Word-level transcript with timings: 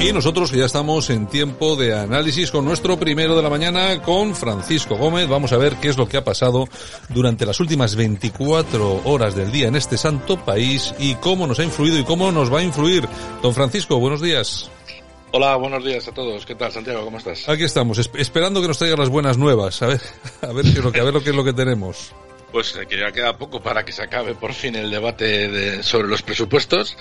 Y 0.00 0.12
nosotros 0.14 0.50
que 0.50 0.56
ya 0.58 0.64
estamos 0.64 1.10
en 1.10 1.26
tiempo 1.26 1.76
de 1.76 1.94
análisis 1.96 2.50
con 2.50 2.64
nuestro 2.64 2.98
primero 2.98 3.36
de 3.36 3.42
la 3.42 3.50
mañana 3.50 4.00
con 4.02 4.34
Francisco 4.34 4.96
Gómez. 4.96 5.28
Vamos 5.28 5.52
a 5.52 5.58
ver 5.58 5.76
qué 5.76 5.88
es 5.88 5.98
lo 5.98 6.08
que 6.08 6.16
ha 6.16 6.24
pasado 6.24 6.66
durante 7.10 7.44
las 7.44 7.60
últimas 7.60 7.94
24 7.96 9.02
horas 9.04 9.34
del 9.36 9.52
día 9.52 9.68
en 9.68 9.76
este 9.76 9.98
santo 9.98 10.42
país 10.42 10.94
y 10.98 11.14
cómo 11.16 11.46
nos 11.46 11.58
ha 11.58 11.64
influido 11.64 11.98
y 11.98 12.04
cómo 12.04 12.32
nos 12.32 12.52
va 12.52 12.60
a 12.60 12.62
influir. 12.62 13.06
Don 13.42 13.52
Francisco, 13.54 13.98
buenos 14.00 14.22
días. 14.22 14.70
Hola, 15.32 15.54
buenos 15.56 15.84
días 15.84 16.08
a 16.08 16.12
todos. 16.12 16.46
¿Qué 16.46 16.54
tal, 16.54 16.72
Santiago? 16.72 17.04
¿Cómo 17.04 17.18
estás? 17.18 17.46
Aquí 17.48 17.62
estamos, 17.64 17.98
esp- 17.98 18.18
esperando 18.18 18.62
que 18.62 18.68
nos 18.68 18.78
traigan 18.78 18.98
las 18.98 19.10
buenas 19.10 19.36
nuevas. 19.36 19.80
A 19.82 19.86
ver, 19.86 20.00
a 20.42 20.46
ver 20.52 20.64
qué 20.64 20.70
es 20.78 20.82
lo 20.84 20.90
que, 20.92 21.00
a 21.00 21.04
ver 21.04 21.12
lo 21.14 21.22
que 21.22 21.30
es 21.30 21.36
lo 21.36 21.44
que 21.44 21.52
tenemos. 21.52 22.12
Pues 22.52 22.74
eh, 22.74 22.86
que 22.86 22.98
ya 22.98 23.12
queda 23.12 23.36
poco 23.38 23.62
para 23.62 23.84
que 23.84 23.92
se 23.92 24.02
acabe 24.02 24.34
por 24.34 24.52
fin 24.54 24.74
el 24.74 24.90
debate 24.90 25.48
de- 25.48 25.82
sobre 25.84 26.08
los 26.08 26.22
presupuestos. 26.22 26.96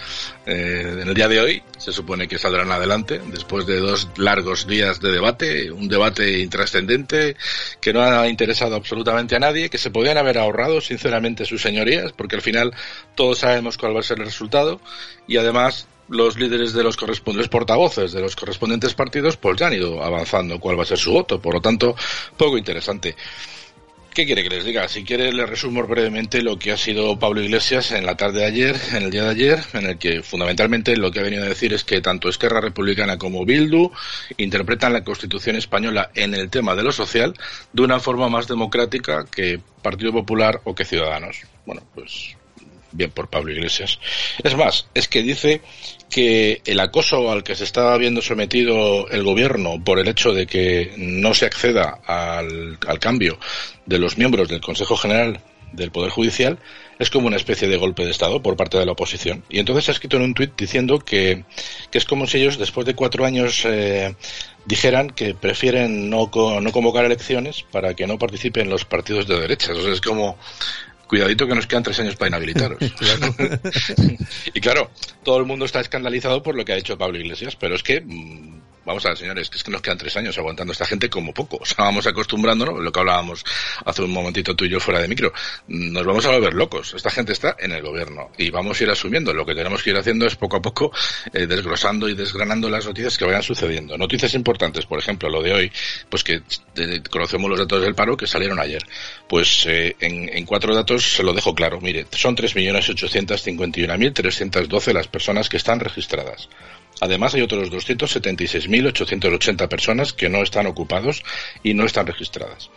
Eh, 0.45 0.99
en 1.02 1.07
el 1.07 1.13
día 1.16 1.27
de 1.27 1.40
hoy 1.40 1.63
se 1.80 1.91
supone 1.91 2.27
que 2.27 2.38
saldrán 2.38 2.71
adelante 2.71 3.20
después 3.31 3.66
de 3.66 3.80
dos 3.80 4.09
largos 4.17 4.67
días 4.67 4.99
de 4.99 5.12
debate, 5.12 5.71
un 5.71 5.88
debate 5.88 6.40
intrascendente 6.40 7.35
que 7.81 7.93
no 7.93 8.02
ha 8.04 8.27
interesado 8.27 8.76
absolutamente 8.76 9.35
a 9.35 9.40
nadie, 9.40 9.70
que 9.71 9.79
se 9.79 9.90
podían 9.90 10.18
haber 10.20 10.37
ahorrado 10.37 10.82
sinceramente 10.82 11.46
sus 11.46 11.62
señorías, 11.63 12.12
porque 12.12 12.35
al 12.35 12.41
final 12.43 12.71
todos 13.15 13.40
sabemos 13.40 13.77
cuál 13.77 13.96
va 13.96 14.02
a 14.02 14.04
ser 14.04 14.20
el 14.20 14.26
resultado 14.26 14.79
y 15.27 15.37
además 15.37 15.87
los 16.09 16.37
líderes 16.37 16.74
de 16.74 16.84
los 16.84 16.98
correspondientes 16.98 17.49
portavoces 17.49 18.12
de 18.12 18.21
los 18.21 18.35
correspondientes 18.35 18.96
partidos 18.96 19.37
pues 19.37 19.57
ya 19.59 19.68
han 19.68 19.74
ido 19.74 20.04
avanzando 20.04 20.59
cuál 20.59 20.77
va 20.77 20.84
a 20.84 20.85
ser 20.87 20.98
su 20.98 21.12
voto, 21.12 21.40
por 21.41 21.54
lo 21.55 21.62
tanto 21.62 21.96
poco 22.37 22.57
interesante. 22.57 23.15
¿Qué 24.13 24.26
quiere 24.26 24.43
que 24.43 24.49
les 24.49 24.65
diga? 24.65 24.88
Si 24.88 25.04
quiere, 25.04 25.32
le 25.32 25.46
resumo 25.46 25.84
brevemente 25.84 26.41
lo 26.41 26.57
que 26.57 26.71
ha 26.71 26.77
sido 26.77 27.20
Pablo 27.20 27.41
Iglesias 27.41 27.91
en 27.91 28.05
la 28.05 28.18
tarde 28.18 28.40
de 28.40 28.46
ayer, 28.46 28.76
en 28.91 29.04
el 29.04 29.12
día 29.12 29.24
de 29.24 29.29
ayer, 29.29 29.60
en 29.74 29.85
el 29.85 29.98
que 29.98 30.24
fundamentalmente 30.24 30.98
lo 30.98 31.12
que 31.12 31.20
ha 31.20 31.24
venido 31.24 31.43
a 31.43 31.48
decir 31.48 31.74
es 31.74 31.84
que 31.84 32.02
tanto 32.02 32.27
Esquerra 32.27 32.60
Republicana 32.60 33.18
como 33.18 33.46
Bildu 33.46 33.91
interpretan 34.37 34.93
la 34.93 35.04
Constitución 35.04 35.55
española 35.55 36.10
en 36.15 36.34
el 36.34 36.49
tema 36.49 36.76
de 36.76 36.84
lo 36.84 36.91
social 36.91 37.34
de 37.71 37.82
una 37.84 37.99
forma 37.99 38.30
más 38.30 38.48
democrática 38.48 39.26
que 39.32 39.62
Partido 39.84 40.12
Popular 40.12 40.60
o 40.63 40.74
que 40.74 40.85
Ciudadanos. 40.85 41.43
Bueno, 41.65 41.84
pues 41.93 42.35
bien 42.91 43.12
por 43.12 43.29
Pablo 43.29 43.51
Iglesias. 43.51 43.99
Es 44.43 44.55
más, 44.55 44.87
es 44.93 45.07
que 45.07 45.23
dice 45.23 45.62
que 46.09 46.62
el 46.65 46.79
acoso 46.79 47.31
al 47.31 47.43
que 47.43 47.55
se 47.55 47.63
está 47.63 47.96
viendo 47.98 48.21
sometido 48.21 49.07
el 49.09 49.23
gobierno 49.23 49.84
por 49.84 49.99
el 49.99 50.07
hecho 50.07 50.34
de 50.34 50.48
que 50.48 50.93
no 50.98 51.34
se 51.34 51.46
acceda 51.46 51.99
al, 52.05 52.77
al 52.87 52.99
cambio 52.99 53.37
de 53.85 53.99
los 53.99 54.18
miembros 54.18 54.49
del 54.49 54.62
Consejo 54.62 54.96
General 54.98 55.41
del 55.71 55.91
Poder 55.91 56.09
Judicial 56.09 56.57
es 56.99 57.09
como 57.09 57.27
una 57.27 57.37
especie 57.37 57.68
de 57.68 57.77
golpe 57.77 58.04
de 58.04 58.12
Estado 58.12 58.41
por 58.41 58.57
parte 58.57 58.77
de 58.77 58.85
la 58.85 58.91
oposición. 58.91 59.43
Y 59.49 59.59
entonces 59.59 59.87
ha 59.87 59.93
escrito 59.93 60.18
en 60.18 60.24
un 60.24 60.34
tuit 60.34 60.51
diciendo 60.57 60.99
que, 60.99 61.46
que 61.90 61.98
es 61.98 62.05
como 62.05 62.27
si 62.27 62.40
ellos, 62.40 62.57
después 62.57 62.85
de 62.85 62.93
cuatro 62.93 63.26
años, 63.26 63.63
eh, 63.65 64.16
dijeran 64.66 65.09
que 65.09 65.34
prefieren 65.34 66.09
no, 66.09 66.29
no 66.62 66.72
convocar 66.72 67.06
elecciones 67.06 67.63
para 67.72 67.94
que 67.94 68.06
no 68.06 68.19
participen 68.19 68.69
los 68.69 68.84
partidos 68.84 69.28
de 69.28 69.40
derechas. 69.40 69.78
O 69.78 69.81
sea, 69.81 69.94
es 69.94 70.01
como, 70.01 70.38
cuidadito 71.09 71.47
que 71.47 71.56
nos 71.56 71.68
quedan 71.68 71.84
tres 71.84 72.00
años 72.00 72.16
para 72.16 72.29
inhabilitaros. 72.29 72.78
y 74.53 74.62
claro, 74.62 74.92
todo 75.24 75.40
el 75.40 75.46
mundo 75.46 75.66
está 75.66 75.81
escandalizado 75.81 76.42
por 76.42 76.56
lo 76.56 76.64
que 76.64 76.74
ha 76.74 76.78
hecho 76.78 76.97
Pablo 76.97 77.20
Iglesias, 77.20 77.58
pero 77.58 77.75
es 77.75 77.84
que, 77.84 78.00
mm, 78.00 78.62
vamos 78.90 79.06
a 79.06 79.10
ver, 79.10 79.18
señores, 79.20 79.52
que 79.52 79.58
es 79.58 79.64
que 79.64 79.70
nos 79.70 79.82
quedan 79.82 80.00
tres 80.00 80.18
años 80.18 80.36
aguantando 80.38 80.74
esta 80.74 80.86
gente 80.86 81.10
como 81.10 81.32
poco. 81.32 81.60
O 81.62 81.66
sea, 81.66 81.86
vamos 81.86 82.08
acostumbrándonos, 82.08 82.80
lo 82.80 82.92
que 82.92 83.00
hablábamos 83.00 83.46
hace 83.86 84.02
un 84.02 84.12
momentito 84.12 84.56
tú 84.56 84.66
y 84.66 84.70
yo 84.70 84.80
fuera 84.80 85.00
de 85.00 85.08
micro, 85.08 85.32
nos 85.68 86.04
vamos 86.06 86.26
a 86.26 86.32
volver 86.32 86.56
locos. 86.56 86.96
Esta 86.96 87.12
gente 87.12 87.34
está 87.34 87.56
en 87.60 87.72
el 87.72 87.84
gobierno 87.84 88.32
y 88.38 88.50
vamos 88.50 88.80
a 88.80 88.84
ir 88.84 88.90
asumiendo. 88.90 89.32
Lo 89.32 89.46
que 89.46 89.54
tenemos 89.54 89.84
que 89.84 89.92
ir 89.92 89.98
haciendo 89.98 90.26
es 90.26 90.36
poco 90.36 90.58
a 90.58 90.62
poco 90.62 90.92
eh, 91.34 91.46
desglosando 91.46 92.10
y 92.10 92.16
desgranando 92.16 92.68
las 92.68 92.88
noticias 92.88 93.16
que 93.16 93.26
vayan 93.26 93.44
sucediendo. 93.44 93.96
Noticias 93.96 94.34
importantes, 94.34 94.88
por 94.88 94.98
ejemplo, 94.98 95.30
lo 95.30 95.44
de 95.44 95.54
hoy, 95.54 95.72
pues 96.10 96.24
que 96.24 96.42
eh, 96.76 97.04
conocemos 97.12 97.48
los 97.48 97.60
datos 97.60 97.84
del 97.84 97.94
paro 97.94 98.18
que 98.18 98.26
salieron 98.26 98.60
ayer. 98.60 98.82
Pues 99.28 99.68
eh, 99.68 99.96
en, 100.00 100.36
en 100.36 100.46
cuatro 100.46 100.74
datos 100.74 101.16
se 101.16 101.22
lo 101.22 101.34
dejo 101.34 101.54
claro. 101.54 101.80
Mire, 101.80 102.08
son 102.10 102.36
3.851.312 102.36 104.94
las 104.94 105.08
personas 105.08 105.48
que 105.48 105.58
están 105.58 105.80
registradas. 105.80 106.50
Además, 107.02 107.34
hay 107.34 107.42
otros 107.42 107.72
276.880 107.72 109.68
personas 109.68 110.14
que 110.14 110.30
no 110.30 110.44
están 110.44 110.68
ocupados 110.68 111.24
y 111.64 111.74
no 111.74 111.86
están 111.86 112.06
registradas. 112.08 112.70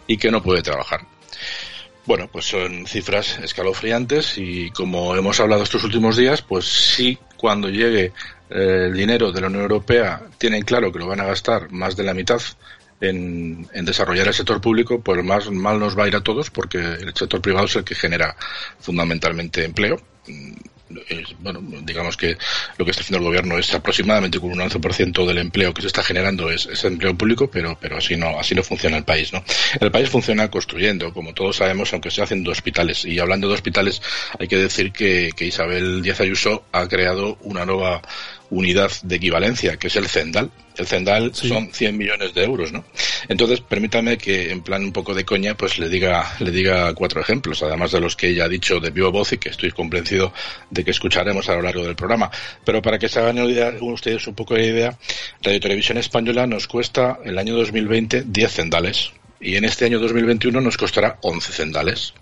y 0.07 0.17
que 0.17 0.31
no 0.31 0.43
puede 0.43 0.61
trabajar. 0.61 1.07
Bueno, 2.05 2.27
pues 2.31 2.45
son 2.45 2.87
cifras 2.87 3.37
escalofriantes 3.39 4.37
y 4.37 4.71
como 4.71 5.15
hemos 5.15 5.39
hablado 5.39 5.63
estos 5.63 5.83
últimos 5.83 6.17
días, 6.17 6.41
pues 6.41 6.65
sí, 6.65 7.17
cuando 7.37 7.69
llegue 7.69 8.11
eh, 8.49 8.85
el 8.87 8.93
dinero 8.93 9.31
de 9.31 9.41
la 9.41 9.47
Unión 9.47 9.63
Europea, 9.63 10.23
tienen 10.39 10.63
claro 10.63 10.91
que 10.91 10.97
lo 10.97 11.07
van 11.07 11.21
a 11.21 11.25
gastar 11.25 11.71
más 11.71 11.95
de 11.95 12.03
la 12.03 12.15
mitad 12.15 12.41
en, 13.01 13.67
en 13.73 13.85
desarrollar 13.85 14.27
el 14.27 14.33
sector 14.33 14.59
público, 14.59 14.99
pues 15.01 15.23
más 15.23 15.49
mal 15.51 15.79
nos 15.79 15.97
va 15.97 16.05
a 16.05 16.07
ir 16.07 16.15
a 16.15 16.23
todos 16.23 16.49
porque 16.49 16.79
el 16.79 17.13
sector 17.13 17.39
privado 17.39 17.65
es 17.65 17.75
el 17.75 17.83
que 17.83 17.95
genera 17.95 18.35
fundamentalmente 18.79 19.63
empleo. 19.63 20.01
Bueno, 21.39 21.61
digamos 21.83 22.17
que 22.17 22.37
lo 22.77 22.85
que 22.85 22.91
está 22.91 23.01
haciendo 23.01 23.19
el 23.19 23.25
gobierno 23.25 23.57
es 23.57 23.73
aproximadamente 23.73 24.39
con 24.39 24.51
un 24.51 24.59
11% 24.59 25.25
del 25.25 25.37
empleo 25.37 25.73
que 25.73 25.81
se 25.81 25.87
está 25.87 26.03
generando 26.03 26.49
es, 26.49 26.65
es 26.65 26.83
empleo 26.85 27.15
público, 27.15 27.49
pero, 27.49 27.77
pero 27.79 27.97
así 27.97 28.15
no, 28.15 28.39
así 28.39 28.55
no 28.55 28.63
funciona 28.63 28.97
el 28.97 29.03
país, 29.03 29.33
¿no? 29.33 29.43
El 29.79 29.91
país 29.91 30.09
funciona 30.09 30.49
construyendo, 30.49 31.13
como 31.13 31.33
todos 31.33 31.57
sabemos, 31.57 31.91
aunque 31.93 32.11
se 32.11 32.21
hacen 32.21 32.43
de 32.43 32.51
hospitales. 32.51 33.05
Y 33.05 33.19
hablando 33.19 33.47
de 33.47 33.53
hospitales, 33.53 34.01
hay 34.39 34.47
que 34.47 34.57
decir 34.57 34.91
que, 34.91 35.31
que 35.35 35.45
Isabel 35.45 36.01
Díaz 36.01 36.21
Ayuso 36.21 36.65
ha 36.71 36.87
creado 36.87 37.37
una 37.41 37.65
nueva 37.65 38.01
unidad 38.51 38.91
de 39.03 39.15
equivalencia, 39.15 39.77
que 39.77 39.87
es 39.87 39.95
el 39.95 40.07
CENDAL. 40.07 40.51
El 40.77 40.85
CENDAL 40.85 41.33
Sí. 41.33 41.47
son 41.47 41.71
100 41.73 41.97
millones 41.97 42.33
de 42.33 42.43
euros, 42.43 42.71
¿no? 42.71 42.83
Entonces, 43.29 43.61
permítame 43.61 44.17
que, 44.17 44.51
en 44.51 44.61
plan 44.61 44.83
un 44.83 44.91
poco 44.91 45.13
de 45.13 45.25
coña, 45.25 45.55
pues 45.55 45.79
le 45.79 45.89
diga, 45.89 46.33
le 46.39 46.51
diga 46.51 46.93
cuatro 46.93 47.21
ejemplos, 47.21 47.63
además 47.63 47.91
de 47.91 47.99
los 48.01 48.15
que 48.15 48.27
ella 48.27 48.45
ha 48.45 48.49
dicho 48.49 48.79
de 48.79 48.89
viva 48.91 49.09
voz 49.09 49.31
y 49.33 49.37
que 49.37 49.49
estoy 49.49 49.71
convencido 49.71 50.33
de 50.69 50.83
que 50.83 50.91
escucharemos 50.91 51.47
a 51.49 51.55
lo 51.55 51.61
largo 51.63 51.83
del 51.83 51.95
programa. 51.95 52.29
Pero 52.65 52.81
para 52.81 52.99
que 52.99 53.09
se 53.09 53.19
hagan 53.19 53.37
idea- 53.37 53.73
ustedes 53.81 54.27
un 54.27 54.35
poco 54.35 54.53
de 54.55 54.67
idea, 54.67 54.97
Radio 55.41 55.59
Televisión 55.59 55.97
Española 55.97 56.45
nos 56.45 56.67
cuesta 56.67 57.19
el 57.25 57.37
año 57.37 57.55
2020 57.55 58.23
10 58.27 58.51
cendales. 58.51 59.11
Y 59.43 59.55
en 59.55 59.65
este 59.65 59.85
año 59.85 59.97
2021 59.97 60.61
nos 60.61 60.77
costará 60.77 61.17
11 61.23 61.51
cendales. 61.51 62.13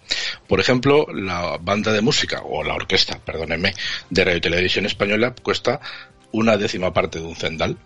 Por 0.47 0.61
ejemplo, 0.61 1.05
la 1.13 1.57
banda 1.59 1.91
de 1.91 1.99
música, 2.01 2.41
o 2.45 2.63
la 2.63 2.75
orquesta, 2.75 3.19
perdónenme, 3.19 3.73
de 4.09 4.23
Radio 4.23 4.39
Televisión 4.39 4.85
Española 4.85 5.35
cuesta 5.43 5.81
una 6.31 6.57
décima 6.57 6.93
parte 6.93 7.19
de 7.19 7.25
un 7.25 7.35
cendal. 7.35 7.77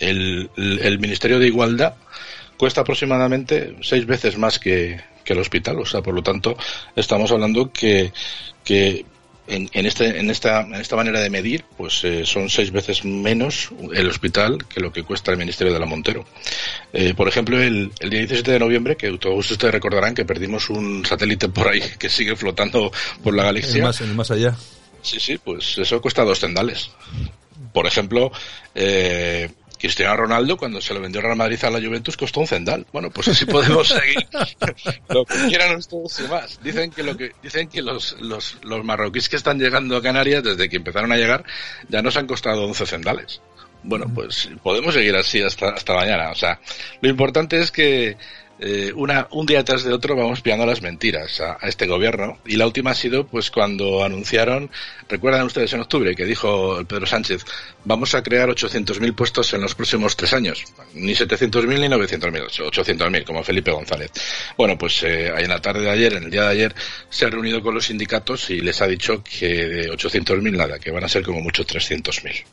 El, 0.00 0.50
el- 0.56 0.80
el 0.80 0.98
Ministerio 0.98 1.38
de 1.38 1.46
Igualdad 1.46 1.94
cuesta 2.56 2.80
aproximadamente 2.82 3.76
seis 3.82 4.06
veces 4.06 4.38
más 4.38 4.58
que, 4.58 5.00
que 5.24 5.32
el 5.32 5.38
hospital. 5.38 5.78
O 5.78 5.86
sea, 5.86 6.02
por 6.02 6.14
lo 6.14 6.22
tanto, 6.22 6.56
estamos 6.96 7.30
hablando 7.30 7.70
que, 7.72 8.12
que 8.64 9.04
en, 9.46 9.68
en, 9.72 9.86
este, 9.86 10.18
en, 10.18 10.30
esta, 10.30 10.62
en 10.62 10.74
esta 10.76 10.96
manera 10.96 11.20
de 11.20 11.28
medir, 11.30 11.64
pues 11.76 12.02
eh, 12.04 12.24
son 12.24 12.48
seis 12.48 12.70
veces 12.72 13.04
menos 13.04 13.68
el 13.92 14.08
hospital 14.08 14.64
que 14.66 14.80
lo 14.80 14.92
que 14.92 15.02
cuesta 15.02 15.30
el 15.32 15.36
Ministerio 15.38 15.72
de 15.72 15.78
la 15.78 15.86
Montero. 15.86 16.24
Eh, 16.92 17.12
por 17.14 17.28
ejemplo, 17.28 17.60
el, 17.60 17.92
el, 18.00 18.10
día 18.10 18.20
17 18.20 18.50
de 18.52 18.58
noviembre, 18.58 18.96
que 18.96 19.16
todos 19.18 19.50
ustedes 19.50 19.74
recordarán 19.74 20.14
que 20.14 20.24
perdimos 20.24 20.70
un 20.70 21.04
satélite 21.04 21.48
por 21.50 21.68
ahí 21.68 21.82
que 21.98 22.08
sigue 22.08 22.34
flotando 22.36 22.90
por 23.22 23.34
la 23.34 23.44
galaxia. 23.44 23.76
El 23.76 23.82
más, 23.82 24.00
el 24.00 24.14
más 24.14 24.30
allá. 24.30 24.56
Sí, 25.02 25.20
sí, 25.20 25.36
pues 25.38 25.76
eso 25.76 26.00
cuesta 26.00 26.24
dos 26.24 26.40
tendales. 26.40 26.90
Por 27.74 27.88
ejemplo, 27.88 28.30
eh, 28.76 29.50
Cristiano 29.80 30.16
Ronaldo, 30.16 30.56
cuando 30.56 30.80
se 30.80 30.94
lo 30.94 31.00
vendió 31.00 31.20
Real 31.20 31.36
Madrid 31.36 31.62
a 31.64 31.70
la 31.70 31.80
Juventus, 31.80 32.16
costó 32.16 32.38
un 32.38 32.46
cendal. 32.46 32.86
Bueno, 32.92 33.10
pues 33.10 33.26
así 33.28 33.44
podemos 33.44 33.88
seguir. 33.88 34.26
lo 35.08 35.24
que 35.24 35.34
quieran 35.48 35.76
ustedes 35.76 36.20
y 36.20 36.22
más. 36.30 36.62
Dicen 36.62 36.92
que 36.92 37.02
lo 37.02 37.16
que, 37.16 37.32
dicen 37.42 37.68
que 37.68 37.82
los, 37.82 38.16
los, 38.20 38.58
los 38.62 38.84
marroquíes 38.84 39.28
que 39.28 39.34
están 39.34 39.58
llegando 39.58 39.96
a 39.96 40.02
Canarias, 40.02 40.44
desde 40.44 40.68
que 40.68 40.76
empezaron 40.76 41.10
a 41.10 41.16
llegar, 41.16 41.44
ya 41.88 42.00
nos 42.00 42.16
han 42.16 42.28
costado 42.28 42.64
11 42.64 42.86
cendales. 42.86 43.42
Bueno, 43.82 44.06
pues 44.14 44.48
podemos 44.62 44.94
seguir 44.94 45.16
así 45.16 45.42
hasta, 45.42 45.70
hasta 45.70 45.94
mañana. 45.94 46.30
O 46.30 46.36
sea, 46.36 46.60
lo 47.00 47.08
importante 47.10 47.60
es 47.60 47.72
que 47.72 48.16
eh, 48.60 48.92
una, 48.94 49.26
un 49.32 49.46
día 49.46 49.64
tras 49.64 49.82
de 49.82 49.92
otro 49.92 50.14
vamos 50.14 50.40
pillando 50.40 50.64
las 50.64 50.80
mentiras 50.80 51.40
a, 51.40 51.58
este 51.62 51.86
gobierno. 51.86 52.38
Y 52.46 52.56
la 52.56 52.66
última 52.66 52.92
ha 52.92 52.94
sido 52.94 53.26
pues 53.26 53.50
cuando 53.50 54.04
anunciaron, 54.04 54.70
recuerdan 55.08 55.46
ustedes 55.46 55.72
en 55.72 55.80
octubre 55.80 56.14
que 56.14 56.24
dijo 56.24 56.84
Pedro 56.86 57.06
Sánchez, 57.06 57.44
vamos 57.84 58.14
a 58.14 58.22
crear 58.22 58.48
800.000 58.48 59.14
puestos 59.14 59.52
en 59.54 59.60
los 59.60 59.74
próximos 59.74 60.16
tres 60.16 60.32
años. 60.32 60.64
Ni 60.94 61.12
700.000 61.12 61.66
ni 61.66 61.88
900.000, 61.88 62.70
800.000, 62.70 63.24
como 63.24 63.42
Felipe 63.42 63.72
González. 63.72 64.12
Bueno, 64.56 64.78
pues 64.78 65.02
eh, 65.02 65.32
en 65.36 65.48
la 65.48 65.60
tarde 65.60 65.82
de 65.82 65.90
ayer, 65.90 66.12
en 66.14 66.24
el 66.24 66.30
día 66.30 66.42
de 66.42 66.50
ayer, 66.50 66.74
se 67.08 67.26
ha 67.26 67.30
reunido 67.30 67.62
con 67.62 67.74
los 67.74 67.86
sindicatos 67.86 68.50
y 68.50 68.60
les 68.60 68.80
ha 68.82 68.86
dicho 68.86 69.22
que 69.22 69.48
de 69.48 69.90
800.000 69.90 70.56
nada, 70.56 70.78
que 70.78 70.90
van 70.90 71.04
a 71.04 71.08
ser 71.08 71.24
como 71.24 71.40
mucho 71.40 71.66
300.000. 71.66 72.44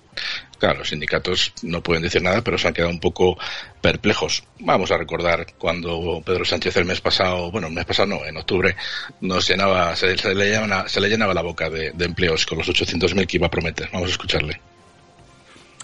Claro, 0.58 0.80
los 0.80 0.90
sindicatos 0.90 1.54
no 1.64 1.82
pueden 1.82 2.04
decir 2.04 2.22
nada, 2.22 2.44
pero 2.44 2.58
se 2.58 2.68
han 2.68 2.74
quedado 2.74 2.92
un 2.92 3.00
poco 3.00 3.38
perplejos. 3.82 4.44
Vamos 4.60 4.92
a 4.92 4.98
recordar 4.98 5.48
cuando 5.58 5.91
Pedro 6.26 6.46
Sánchez 6.46 6.78
el 6.78 6.86
mes 6.86 7.02
pasado, 7.02 7.52
bueno, 7.52 7.68
el 7.68 7.74
mes 7.74 7.86
pasado 7.86 8.08
no, 8.08 8.26
en 8.26 8.38
octubre, 8.38 8.76
nos 9.22 9.48
llenaba, 9.48 9.96
se, 9.96 10.16
le 10.16 11.10
llenaba 11.10 11.34
la 11.34 11.42
boca 11.42 11.70
de, 11.70 11.92
de 11.92 12.06
empleos 12.06 12.46
con 12.46 12.58
los 12.58 12.68
800.000 12.68 13.28
que 13.28 13.38
iba 13.38 13.48
a 13.48 13.52
prometer. 13.52 13.90
Vamos 13.92 14.10
a 14.10 14.12
escucharle. 14.12 14.60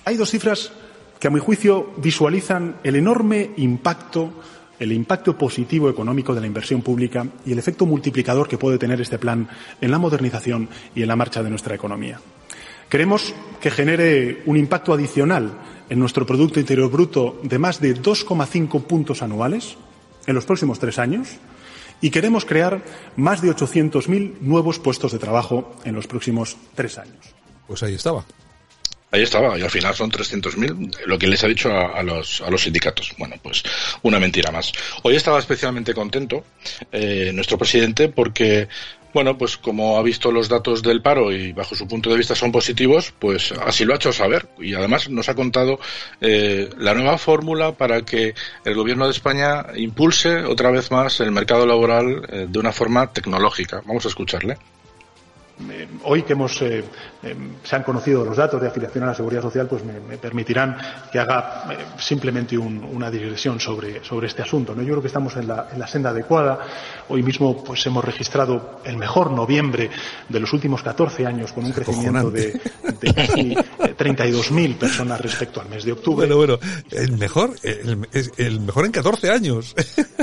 Hay 0.05 0.15
dos 0.15 0.29
cifras 0.29 0.71
que 1.19 1.27
a 1.27 1.31
mi 1.31 1.39
juicio 1.39 1.93
visualizan 1.97 2.77
el 2.83 2.95
enorme 2.95 3.51
impacto 3.57 4.33
el 4.79 4.91
impacto 4.91 5.37
positivo 5.37 5.89
económico 5.89 6.33
de 6.33 6.41
la 6.41 6.47
inversión 6.47 6.81
pública 6.81 7.25
y 7.45 7.51
el 7.51 7.59
efecto 7.59 7.85
multiplicador 7.85 8.47
que 8.47 8.57
puede 8.57 8.77
tener 8.77 9.01
este 9.01 9.17
plan 9.17 9.47
en 9.81 9.91
la 9.91 9.97
modernización 9.97 10.69
y 10.95 11.01
en 11.01 11.07
la 11.07 11.15
marcha 11.15 11.41
de 11.41 11.49
nuestra 11.49 11.75
economía. 11.75 12.19
Queremos 12.89 13.33
que 13.59 13.71
genere 13.71 14.43
un 14.45 14.55
impacto 14.55 14.93
adicional 14.93 15.51
en 15.89 15.99
nuestro 15.99 16.25
Producto 16.25 16.59
Interior 16.59 16.89
Bruto 16.89 17.39
de 17.43 17.59
más 17.59 17.81
de 17.81 17.95
2,5 17.95 18.83
puntos 18.83 19.21
anuales 19.21 19.77
en 20.27 20.35
los 20.35 20.45
próximos 20.45 20.77
tres 20.77 20.99
años 20.99 21.29
y 22.01 22.11
queremos 22.11 22.45
crear 22.45 22.83
más 23.15 23.41
de 23.41 23.49
800.000 23.49 24.39
nuevos 24.41 24.77
puestos 24.79 25.11
de 25.11 25.19
trabajo 25.19 25.75
en 25.83 25.95
los 25.95 26.05
próximos 26.05 26.57
tres 26.75 26.97
años. 26.99 27.33
Pues 27.67 27.81
ahí 27.81 27.95
estaba. 27.95 28.23
Ahí 29.09 29.23
estaba, 29.23 29.57
y 29.57 29.61
al 29.61 29.69
final 29.69 29.95
son 29.95 30.11
300.000, 30.11 31.05
lo 31.05 31.17
que 31.17 31.27
les 31.27 31.41
ha 31.41 31.47
dicho 31.47 31.71
a, 31.71 31.97
a, 31.97 32.03
los, 32.03 32.41
a 32.41 32.49
los 32.49 32.61
sindicatos. 32.63 33.13
Bueno, 33.17 33.35
pues 33.41 33.63
una 34.01 34.19
mentira 34.19 34.51
más. 34.51 34.73
Hoy 35.03 35.15
estaba 35.15 35.39
especialmente 35.39 35.93
contento 35.93 36.43
eh, 36.91 37.31
nuestro 37.33 37.57
presidente 37.57 38.09
porque 38.09 38.67
bueno, 39.13 39.37
pues 39.37 39.57
como 39.57 39.97
ha 39.97 40.03
visto 40.03 40.31
los 40.31 40.49
datos 40.49 40.83
del 40.83 41.01
paro 41.01 41.31
y 41.31 41.53
bajo 41.53 41.75
su 41.75 41.87
punto 41.87 42.09
de 42.09 42.17
vista 42.17 42.35
son 42.35 42.51
positivos, 42.51 43.13
pues 43.17 43.51
así 43.51 43.85
lo 43.85 43.93
ha 43.93 43.97
hecho 43.97 44.13
saber. 44.13 44.47
Y 44.59 44.73
además 44.73 45.09
nos 45.09 45.29
ha 45.29 45.35
contado 45.35 45.79
eh, 46.21 46.69
la 46.77 46.93
nueva 46.93 47.17
fórmula 47.17 47.73
para 47.73 48.01
que 48.01 48.35
el 48.65 48.75
gobierno 48.75 49.05
de 49.05 49.11
España 49.11 49.65
impulse 49.75 50.43
otra 50.43 50.71
vez 50.71 50.91
más 50.91 51.19
el 51.19 51.31
mercado 51.31 51.65
laboral 51.65 52.25
eh, 52.29 52.45
de 52.49 52.59
una 52.59 52.71
forma 52.71 53.11
tecnológica. 53.11 53.81
Vamos 53.85 54.05
a 54.05 54.09
escucharle. 54.09 54.57
Eh, 55.69 55.87
hoy 56.03 56.21
que 56.21 56.33
hemos, 56.33 56.61
eh, 56.61 56.83
eh, 57.23 57.35
se 57.63 57.75
han 57.75 57.83
conocido 57.83 58.23
los 58.23 58.37
datos 58.37 58.61
de 58.61 58.67
afiliación 58.67 59.03
a 59.05 59.07
la 59.07 59.15
seguridad 59.15 59.41
social, 59.41 59.67
pues 59.67 59.83
me, 59.83 59.99
me 59.99 60.17
permitirán 60.17 60.77
que 61.11 61.17
haga 61.19 61.63
eh, 61.71 61.77
simplemente 61.97 62.57
un, 62.57 62.83
una 62.83 63.09
digresión 63.09 63.59
sobre, 63.59 64.03
sobre 64.03 64.27
este 64.27 64.43
asunto. 64.43 64.75
¿no? 64.75 64.83
Yo 64.83 64.89
creo 64.89 65.01
que 65.01 65.07
estamos 65.07 65.35
en 65.35 65.47
la, 65.47 65.67
en 65.73 65.79
la, 65.79 65.87
senda 65.87 66.11
adecuada. 66.11 66.59
Hoy 67.09 67.23
mismo 67.23 67.63
pues 67.63 67.85
hemos 67.87 68.05
registrado 68.05 68.81
el 68.83 68.97
mejor 68.97 69.31
noviembre 69.31 69.89
de 70.29 70.39
los 70.39 70.53
últimos 70.53 70.83
14 70.83 71.25
años 71.25 71.51
con 71.53 71.65
un 71.65 71.71
crecimiento 71.71 72.29
de, 72.29 72.59
de, 72.99 73.13
casi 73.13 73.55
32.000 73.55 74.77
personas 74.77 75.19
respecto 75.19 75.59
al 75.59 75.69
mes 75.69 75.83
de 75.85 75.93
octubre. 75.93 76.27
Bueno, 76.27 76.37
bueno, 76.37 76.59
el 76.91 77.17
mejor, 77.17 77.55
el, 77.63 78.07
el 78.37 78.59
mejor 78.59 78.85
en 78.85 78.91
14 78.91 79.31
años. 79.31 79.73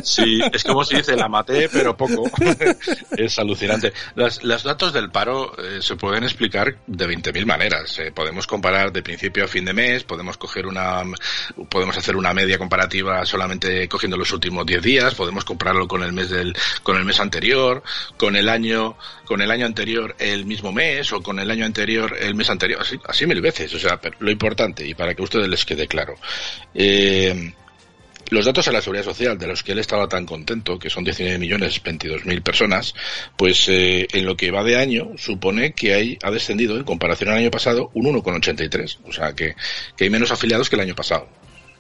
Sí, 0.03 0.41
es 0.53 0.63
como 0.65 0.85
si 0.85 0.97
dice 0.97 1.17
la 1.17 1.29
maté, 1.29 1.69
pero 1.69 1.97
poco. 1.97 2.25
es 3.17 3.39
alucinante. 3.39 3.93
Las, 4.15 4.45
los 4.45 4.63
datos 4.63 4.93
del 4.93 5.11
paro 5.25 5.57
eh, 5.59 5.81
se 5.81 5.97
pueden 5.97 6.25
explicar 6.25 6.77
de 6.87 7.07
20.000 7.07 7.47
maneras. 7.47 7.99
Eh, 7.99 8.13
podemos 8.13 8.47
comparar 8.47 8.93
de 8.93 9.03
principio 9.03 9.45
a 9.45 9.49
fin 9.49 9.65
de 9.65 9.73
mes, 9.73 10.05
podemos 10.05 10.37
coger 10.37 10.67
una, 10.67 11.03
podemos 11.71 11.97
hacer 11.97 12.17
una 12.17 12.35
media 12.35 12.59
comparativa 12.59 13.25
solamente 13.25 13.89
cogiendo 13.89 14.19
los 14.19 14.31
últimos 14.33 14.67
10 14.67 14.83
días, 14.83 15.15
podemos 15.15 15.45
compararlo 15.45 15.89
con 15.89 16.03
el 16.03 16.13
mes 16.13 16.29
del, 16.29 16.55
con 16.83 16.97
el 16.97 17.05
mes 17.05 17.21
anterior, 17.21 17.83
con 18.19 18.37
el 18.37 18.49
año, 18.51 18.97
con 19.25 19.41
el 19.41 19.51
año 19.51 19.65
anterior 19.65 20.15
el 20.19 20.45
mismo 20.45 20.73
mes 20.73 21.11
o 21.13 21.23
con 21.23 21.39
el 21.39 21.51
año 21.51 21.65
anterior 21.65 22.15
el 22.21 22.35
mes 22.35 22.51
anterior, 22.51 22.83
así, 22.83 22.99
así 23.07 23.27
mil 23.27 23.41
veces. 23.41 23.73
O 23.75 23.79
sea, 23.79 23.99
lo 24.19 24.31
importante 24.31 24.87
y 24.87 24.95
para 24.95 25.15
que 25.15 25.23
a 25.23 25.25
ustedes 25.25 25.49
les 25.49 25.65
quede 25.65 25.87
claro. 25.87 26.17
Eh, 26.75 27.55
los 28.31 28.45
datos 28.45 28.69
a 28.69 28.73
la 28.73 28.81
seguridad 28.81 29.05
social, 29.05 29.39
de 29.39 29.47
los 29.47 29.63
que 29.63 29.73
él 29.73 29.79
estaba 29.79 30.09
tan 30.09 30.27
contento, 30.27 30.79
que 30.79 30.91
son 30.91 31.05
19 31.05 31.39
millones 31.39 31.83
22 31.83 32.25
mil 32.25 32.43
personas, 32.43 32.95
pues 33.37 33.69
eh, 33.69 34.07
en 34.13 34.25
lo 34.25 34.37
que 34.37 34.51
va 34.51 34.65
de 34.65 34.77
año 34.77 35.11
supone 35.17 35.73
que 35.73 35.95
hay, 35.95 36.19
ha 36.23 36.31
descendido 36.31 36.77
en 36.77 36.85
comparación 36.85 37.31
al 37.31 37.39
año 37.39 37.51
pasado 37.51 37.91
un 37.95 38.07
1,83. 38.07 38.99
O 39.05 39.13
sea 39.13 39.35
que, 39.35 39.55
que 39.97 40.05
hay 40.05 40.11
menos 40.11 40.31
afiliados 40.31 40.69
que 40.69 40.77
el 40.77 40.83
año 40.83 40.95
pasado 40.95 41.29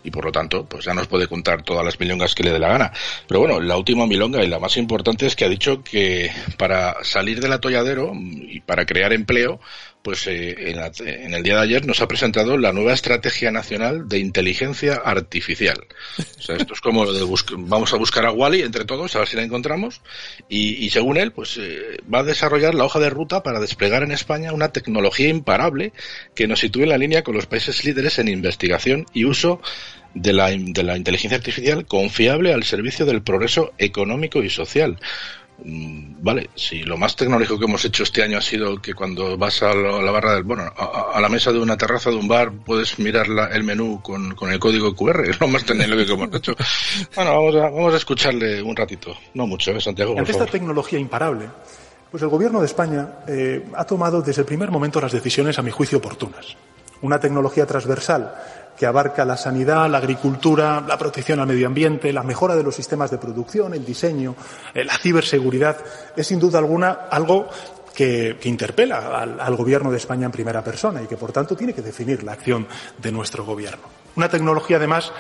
y 0.05 0.11
por 0.11 0.27
lo 0.27 0.31
tanto, 0.31 0.67
pues 0.67 0.85
ya 0.85 0.93
nos 0.93 1.07
puede 1.09 1.27
contar 1.27 1.63
todas 1.63 1.85
las 1.85 1.99
milongas 1.99 2.35
que 2.35 2.45
le 2.45 2.53
dé 2.53 2.59
la 2.59 2.69
gana. 2.69 2.93
Pero 3.27 3.41
bueno, 3.41 3.59
la 3.59 3.77
última 3.77 4.07
milonga 4.07 4.45
y 4.45 4.49
la 4.49 4.59
más 4.59 4.77
importante 4.77 5.27
es 5.27 5.35
que 5.35 5.47
ha 5.47 5.49
dicho 5.49 5.83
que 5.83 6.31
para 6.59 7.03
salir 7.03 7.41
del 7.41 7.55
atolladero 7.55 8.13
y 8.15 8.61
para 8.61 8.85
crear 8.85 9.15
empleo, 9.15 9.61
pues 10.05 10.27
eh, 10.27 10.71
en, 10.71 10.77
la, 10.77 10.93
en, 10.99 11.33
el 11.33 11.43
día 11.43 11.55
de 11.55 11.63
ayer 11.63 11.87
nos 11.87 12.03
ha 12.03 12.07
presentado 12.07 12.59
la 12.59 12.75
nueva 12.75 12.93
estrategia 12.93 13.51
nacional 13.51 14.07
de 14.07 14.19
inteligencia 14.19 15.01
artificial. 15.03 15.87
O 16.39 16.43
sea, 16.43 16.57
esto 16.57 16.75
es 16.75 16.83
como 16.83 17.07
lo 17.07 17.15
de 17.15 17.25
vamos 17.57 17.95
a 17.95 17.97
buscar 17.97 18.27
a 18.27 18.31
Wally 18.31 18.61
entre 18.61 18.85
todos 18.85 19.17
a 19.17 19.21
ver 19.21 19.29
si 19.29 19.37
la 19.37 19.45
encontramos 19.45 20.03
y, 20.47 20.85
y 20.85 20.91
según 20.91 21.17
él, 21.17 21.33
pues 21.33 21.57
eh, 21.57 21.97
va 22.13 22.19
a 22.19 22.23
desarrollar 22.23 22.75
la 22.75 22.85
hoja 22.85 23.01
de 23.01 23.09
ruta 23.09 23.43
para 23.43 23.61
desplegar 23.61 24.03
en 24.03 24.13
España 24.13 24.53
una 24.53 24.73
tecnología 24.73 25.29
imparable 25.29 25.95
que 26.35 26.47
nos 26.47 26.61
sitúe 26.61 26.83
en 26.83 26.91
la 26.91 26.99
línea 26.99 27.25
con 27.25 27.35
los 27.35 27.47
países 27.47 27.83
líderes 27.83 28.19
en 28.19 28.29
investigación 28.29 29.07
y 29.15 29.25
uso 29.25 29.63
de 30.13 30.35
la, 30.35 30.51
de 30.51 30.83
la 30.83 30.99
inteligencia 30.99 31.39
artificial 31.39 31.87
confiable 31.87 32.53
al 32.53 32.65
servicio 32.65 33.07
del 33.07 33.23
progreso 33.23 33.73
económico 33.79 34.43
y 34.43 34.51
social 34.51 34.99
vale, 35.59 36.51
si 36.55 36.83
lo 36.83 36.97
más 36.97 37.17
tecnológico 37.17 37.59
que 37.59 37.65
hemos 37.65 37.85
hecho 37.85 38.03
este 38.03 38.23
año 38.23 38.39
ha 38.39 38.43
sido 38.43 38.81
que 38.81 38.95
cuando 38.95 39.37
vas 39.39 39.63
a 39.63 39.75
la 39.75 40.11
barra 40.11 40.35
del, 40.35 40.43
bueno, 40.43 40.65
a, 40.77 41.13
a 41.15 41.21
la 41.21 41.29
mesa 41.29 41.53
de 41.53 41.59
una 41.59 41.77
terraza 41.77 42.11
de 42.11 42.17
un 42.17 42.29
bar 42.29 42.53
puedes 42.53 42.99
mirar 42.99 43.29
la, 43.29 43.47
el 43.47 43.63
menú 43.63 44.01
con, 44.03 44.35
con, 44.35 44.51
el 44.51 44.59
código 44.59 44.95
QR, 44.95 45.25
es 45.29 45.41
lo 45.41 45.49
más 45.49 45.65
tecnológico 45.65 46.17
que 46.17 46.23
hemos 46.25 46.37
hecho. 46.37 46.57
Bueno, 47.15 47.31
vamos 47.33 47.55
a, 47.57 47.71
vamos 47.71 47.95
a 47.95 47.97
escucharle 47.97 48.63
un 48.63 48.75
ratito, 48.75 49.17
no 49.35 49.47
mucho, 49.47 49.71
¿eh, 49.71 49.81
Santiago? 49.81 50.19
Ante 50.19 50.33
esta 50.33 50.47
tecnología 50.47 50.99
imparable, 50.99 51.49
pues 52.11 52.23
el 52.23 52.29
gobierno 52.29 52.61
de 52.61 52.67
España 52.67 53.09
eh, 53.27 53.65
ha 53.75 53.85
tomado 53.85 54.23
desde 54.23 54.43
el 54.43 54.47
primer 54.47 54.71
momento 54.71 55.01
las 55.01 55.13
decisiones 55.13 55.59
a 55.59 55.63
mi 55.63 55.71
juicio 55.71 55.99
oportunas. 55.99 56.57
Una 57.03 57.21
tecnología 57.21 57.67
transversal 57.67 58.35
que 58.77 58.87
abarca 58.87 59.25
la 59.25 59.37
sanidad, 59.37 59.89
la 59.89 59.99
agricultura, 59.99 60.83
la 60.87 60.99
protección 60.99 61.41
al 61.41 61.47
medio 61.47 61.67
ambiente, 61.67 62.13
la 62.13 62.23
mejora 62.23 62.57
de 62.57 62.63
los 62.63 62.75
sistemas 62.75 63.11
de 63.11 63.19
producción, 63.19 63.75
el 63.75 63.85
diseño, 63.85 64.35
eh, 64.75 64.85
la 64.85 64.97
ciberseguridad, 64.97 65.77
es 66.17 66.27
sin 66.27 66.41
duda 66.41 66.59
alguna 66.59 66.91
algo 67.11 67.49
que, 67.95 68.39
interpela 68.45 69.23
al, 69.23 69.57
Gobierno 69.57 69.91
de 69.91 69.99
España 69.99 70.27
en 70.27 70.33
primera 70.33 70.63
persona 70.63 71.01
y 71.03 71.07
que, 71.07 71.17
por 71.17 71.33
tanto, 71.33 71.57
tiene 71.57 71.73
que 71.73 71.83
definir 71.83 72.25
la 72.25 72.33
acción 72.33 72.67
de 72.99 73.13
nuestro 73.13 73.45
Gobierno. 73.45 73.85
Una 74.17 74.29
tecnología, 74.29 74.77
además, 74.77 75.13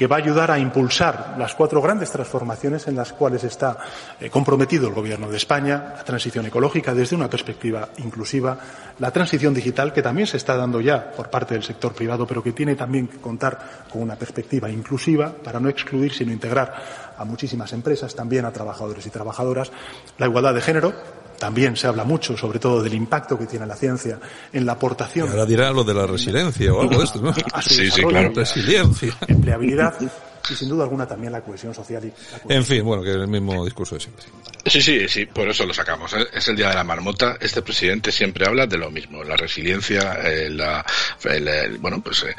que 0.00 0.06
va 0.06 0.16
a 0.16 0.20
ayudar 0.20 0.50
a 0.50 0.58
impulsar 0.58 1.34
las 1.36 1.54
cuatro 1.54 1.82
grandes 1.82 2.10
transformaciones 2.10 2.88
en 2.88 2.96
las 2.96 3.12
cuales 3.12 3.44
está 3.44 3.76
eh, 4.18 4.30
comprometido 4.30 4.88
el 4.88 4.94
Gobierno 4.94 5.28
de 5.28 5.36
España, 5.36 5.92
la 5.94 6.02
transición 6.02 6.46
ecológica 6.46 6.94
desde 6.94 7.16
una 7.16 7.28
perspectiva 7.28 7.90
inclusiva, 7.98 8.56
la 8.98 9.10
transición 9.10 9.52
digital 9.52 9.92
que 9.92 10.00
también 10.00 10.26
se 10.26 10.38
está 10.38 10.56
dando 10.56 10.80
ya 10.80 11.10
por 11.12 11.28
parte 11.28 11.52
del 11.52 11.62
sector 11.62 11.92
privado, 11.92 12.26
pero 12.26 12.42
que 12.42 12.52
tiene 12.52 12.76
también 12.76 13.08
que 13.08 13.18
contar 13.18 13.58
con 13.92 14.00
una 14.00 14.16
perspectiva 14.16 14.70
inclusiva 14.70 15.34
para 15.34 15.60
no 15.60 15.68
excluir, 15.68 16.14
sino 16.14 16.32
integrar 16.32 16.74
a 17.18 17.24
muchísimas 17.26 17.70
empresas, 17.74 18.14
también 18.14 18.46
a 18.46 18.52
trabajadores 18.52 19.04
y 19.04 19.10
trabajadoras, 19.10 19.70
la 20.16 20.24
igualdad 20.24 20.54
de 20.54 20.62
género, 20.62 20.94
también 21.40 21.74
se 21.76 21.88
habla 21.88 22.04
mucho, 22.04 22.36
sobre 22.36 22.60
todo 22.60 22.82
del 22.82 22.94
impacto 22.94 23.36
que 23.36 23.46
tiene 23.46 23.66
la 23.66 23.74
ciencia 23.74 24.20
en 24.52 24.64
la 24.66 24.72
aportación. 24.72 25.28
Ahora 25.28 25.46
dirá 25.46 25.72
lo 25.72 25.82
de 25.82 25.94
la 25.94 26.06
resiliencia 26.06 26.72
o 26.72 26.82
algo 26.82 26.98
de 26.98 27.04
esto, 27.04 27.20
¿no? 27.20 27.30
a 27.52 27.62
su 27.62 27.74
Sí, 27.74 27.90
sí, 27.90 28.02
claro. 28.02 28.30
Resiliencia. 28.34 29.12
empleabilidad 29.26 29.94
y 30.00 30.54
sin 30.54 30.68
duda 30.68 30.84
alguna 30.84 31.06
también 31.06 31.32
la 31.32 31.40
cohesión 31.42 31.74
social 31.74 32.04
y 32.04 32.08
la 32.08 32.14
cohesión 32.38 32.52
En 32.52 32.64
fin, 32.64 32.84
bueno, 32.84 33.02
que 33.02 33.10
es 33.10 33.16
el 33.16 33.26
mismo 33.28 33.64
discurso 33.64 33.94
de 33.94 34.00
siempre. 34.02 34.24
Sí, 34.66 34.80
sí, 34.82 35.08
sí, 35.08 35.26
por 35.26 35.48
eso 35.48 35.64
lo 35.64 35.72
sacamos. 35.74 36.12
¿eh? 36.12 36.26
Es 36.32 36.46
el 36.48 36.56
día 36.56 36.68
de 36.68 36.74
la 36.74 36.84
marmota. 36.84 37.36
Este 37.40 37.62
presidente 37.62 38.12
siempre 38.12 38.46
habla 38.46 38.66
de 38.66 38.76
lo 38.78 38.90
mismo, 38.90 39.24
la 39.24 39.36
resiliencia, 39.36 40.18
eh, 40.24 40.50
la, 40.50 40.84
el, 41.24 41.48
el- 41.48 41.78
bueno, 41.78 42.00
pues 42.02 42.22
eh, 42.24 42.36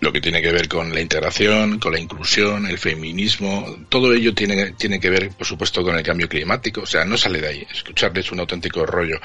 lo 0.00 0.12
que 0.12 0.20
tiene 0.20 0.40
que 0.40 0.52
ver 0.52 0.68
con 0.68 0.94
la 0.94 1.00
integración, 1.00 1.78
con 1.78 1.92
la 1.92 1.98
inclusión, 1.98 2.66
el 2.66 2.78
feminismo, 2.78 3.76
todo 3.88 4.12
ello 4.12 4.32
tiene, 4.34 4.72
tiene 4.72 5.00
que 5.00 5.10
ver, 5.10 5.30
por 5.30 5.46
supuesto, 5.46 5.82
con 5.82 5.96
el 5.96 6.02
cambio 6.02 6.28
climático. 6.28 6.82
O 6.82 6.86
sea, 6.86 7.04
no 7.04 7.16
sale 7.16 7.40
de 7.40 7.48
ahí. 7.48 7.66
Escucharle 7.70 8.20
es 8.20 8.30
un 8.30 8.40
auténtico 8.40 8.86
rollo. 8.86 9.18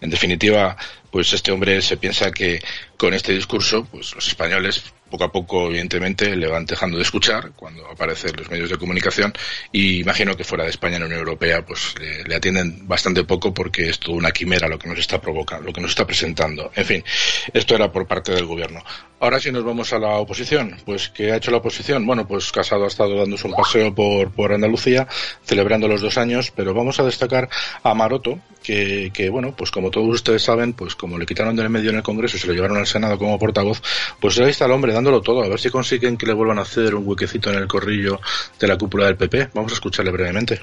En 0.00 0.10
definitiva, 0.10 0.76
pues 1.16 1.32
este 1.32 1.50
hombre 1.50 1.80
se 1.80 1.96
piensa 1.96 2.30
que 2.30 2.62
con 2.98 3.14
este 3.14 3.32
discurso, 3.32 3.86
pues 3.90 4.14
los 4.14 4.28
españoles 4.28 4.92
poco 5.10 5.24
a 5.24 5.32
poco, 5.32 5.66
evidentemente, 5.68 6.34
le 6.36 6.48
van 6.48 6.66
dejando 6.66 6.96
de 6.96 7.04
escuchar 7.04 7.52
cuando 7.54 7.86
aparecen 7.88 8.32
los 8.36 8.50
medios 8.50 8.70
de 8.70 8.76
comunicación 8.76 9.32
y 9.72 10.00
imagino 10.00 10.36
que 10.36 10.44
fuera 10.44 10.64
de 10.64 10.70
España 10.70 10.96
en 10.96 11.02
la 11.02 11.06
Unión 11.06 11.20
Europea 11.20 11.64
pues 11.64 11.94
le, 11.98 12.34
atienden 12.34 12.86
bastante 12.88 13.24
poco 13.24 13.54
porque 13.54 13.88
es 13.88 13.98
toda 13.98 14.16
una 14.16 14.32
quimera 14.32 14.68
lo 14.68 14.78
que 14.78 14.88
nos 14.88 14.98
está 14.98 15.20
provocando, 15.20 15.66
lo 15.66 15.72
que 15.72 15.80
nos 15.80 15.90
está 15.90 16.06
presentando. 16.06 16.70
En 16.74 16.84
fin, 16.84 17.04
esto 17.52 17.74
era 17.76 17.90
por 17.90 18.06
parte 18.06 18.32
del 18.32 18.46
gobierno. 18.46 18.82
Ahora 19.18 19.40
sí 19.40 19.50
nos 19.50 19.64
vamos 19.64 19.92
a 19.92 19.98
la 19.98 20.16
oposición. 20.16 20.76
Pues, 20.84 21.08
¿qué 21.08 21.32
ha 21.32 21.36
hecho 21.36 21.50
la 21.50 21.58
oposición? 21.58 22.04
Bueno, 22.04 22.28
pues 22.28 22.52
Casado 22.52 22.84
ha 22.84 22.88
estado 22.88 23.16
dándose 23.16 23.46
un 23.46 23.54
paseo 23.54 23.94
por, 23.94 24.30
por 24.32 24.52
Andalucía, 24.52 25.08
celebrando 25.42 25.88
los 25.88 26.02
dos 26.02 26.18
años, 26.18 26.52
pero 26.54 26.74
vamos 26.74 27.00
a 27.00 27.04
destacar 27.04 27.48
a 27.82 27.94
Maroto, 27.94 28.38
que, 28.62 29.10
que, 29.14 29.30
bueno, 29.30 29.54
pues 29.56 29.70
como 29.70 29.90
todos 29.90 30.08
ustedes 30.08 30.42
saben, 30.42 30.74
pues 30.74 30.94
como 31.06 31.18
le 31.18 31.24
quitaron 31.24 31.54
del 31.54 31.70
medio 31.70 31.90
en 31.90 31.96
el 31.96 32.02
Congreso 32.02 32.36
y 32.36 32.40
se 32.40 32.48
lo 32.48 32.52
llevaron 32.52 32.78
al 32.78 32.86
Senado 32.86 33.16
como 33.16 33.38
portavoz, 33.38 33.80
pues 34.18 34.36
ahí 34.40 34.50
está 34.50 34.64
el 34.64 34.72
hombre 34.72 34.92
dándolo 34.92 35.20
todo, 35.20 35.44
a 35.44 35.48
ver 35.48 35.60
si 35.60 35.70
consiguen 35.70 36.16
que 36.16 36.26
le 36.26 36.32
vuelvan 36.32 36.58
a 36.58 36.62
hacer 36.62 36.96
un 36.96 37.06
huequecito 37.06 37.48
en 37.50 37.58
el 37.58 37.68
corrillo 37.68 38.20
de 38.58 38.66
la 38.66 38.76
cúpula 38.76 39.06
del 39.06 39.16
PP. 39.16 39.50
Vamos 39.54 39.70
a 39.70 39.74
escucharle 39.76 40.10
brevemente. 40.10 40.60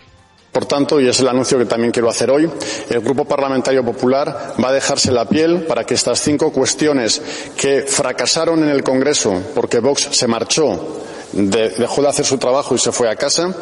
Por 0.52 0.66
tanto, 0.66 1.00
y 1.00 1.08
es 1.08 1.18
el 1.22 1.30
anuncio 1.30 1.58
que 1.58 1.66
también 1.66 1.94
quiero 1.94 2.10
hacer 2.10 2.30
hoy, 2.30 2.50
el 2.90 3.00
Grupo 3.00 3.24
Parlamentario 3.24 3.86
Popular 3.86 4.54
va 4.62 4.68
a 4.68 4.74
dejarse 4.74 5.14
la 5.14 5.30
piel 5.30 5.62
para 5.62 5.86
que 5.86 5.94
estas 5.94 6.20
cinco 6.20 6.52
cuestiones 6.52 7.22
que 7.58 7.84
fracasaron 7.84 8.64
en 8.64 8.70
el 8.70 8.84
Congreso 8.84 9.42
porque 9.56 9.80
Vox 9.80 10.10
se 10.12 10.28
marchó 10.28 11.04
de- 11.34 11.70
dejó 11.70 12.02
de 12.02 12.10
hacer 12.10 12.26
su 12.26 12.38
trabajo 12.38 12.76
y 12.76 12.78
se 12.80 12.92
fue 12.92 13.10
a 13.10 13.16
casa. 13.16 13.54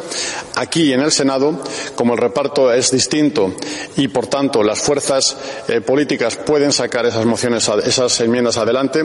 Aquí 0.56 0.94
en 0.94 1.02
el 1.02 1.12
Senado, 1.12 1.60
como 1.96 2.14
el 2.14 2.20
reparto 2.20 2.72
es 2.72 2.92
distinto 2.92 3.54
y 3.98 4.08
por 4.10 4.28
tanto 4.28 4.64
las 4.64 4.80
fuerzas 4.80 5.36
eh, 5.68 5.82
políticas 5.82 6.36
pueden 6.36 6.72
sacar 6.74 7.06
esas 7.06 7.26
mociones, 7.26 7.70
esas 7.86 8.20
enmiendas 8.22 8.58
adelante, 8.58 9.04